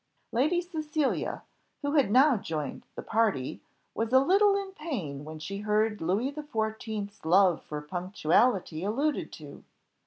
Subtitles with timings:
[0.31, 1.43] Lady Cecilia,
[1.83, 3.61] who had now joined the party,
[3.93, 9.31] was a little in pain when she heard Louis the Fourteenth's love for punctuality alluded
[9.33, 9.63] to.